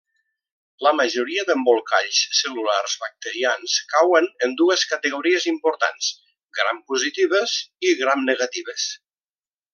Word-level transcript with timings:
La 0.85 0.91
majoria 0.99 1.41
d'embolcalls 1.49 2.21
cel·lulars 2.37 2.95
bacterians 3.03 3.75
cauen 3.93 4.29
en 4.47 4.55
dues 4.63 4.87
categories 4.95 5.47
importants: 5.53 6.09
grampositives 6.61 7.55
i 7.91 7.93
gramnegatives. 8.03 8.89